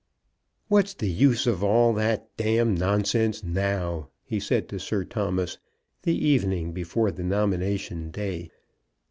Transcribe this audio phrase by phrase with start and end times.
[0.67, 5.59] "What's the use of all that d d nonsense, now?" he said to Sir Thomas
[6.01, 8.49] the evening before the nomination day.